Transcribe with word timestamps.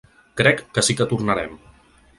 Crec 0.41 0.63
que 0.79 0.85
sí 0.89 0.97
que 1.03 1.09
tornarem. 1.13 1.57